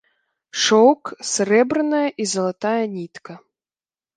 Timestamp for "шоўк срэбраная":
0.61-2.09